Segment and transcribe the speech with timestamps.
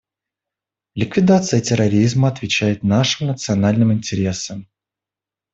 [0.97, 4.67] Ликвидация терроризма отвечает нашим национальным интересам.